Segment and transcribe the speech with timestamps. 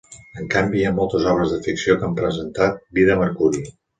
[0.43, 3.65] En canvi, hi ha moltes obres de ficció que han presentat vida a Mercuri.